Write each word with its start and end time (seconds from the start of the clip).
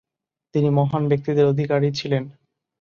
তিনি 0.55 0.69
মহান 0.69 1.03
ব্যক্তিত্বের 1.07 1.51
অধিকারী 1.53 1.89
ছিলেন। 1.91 2.23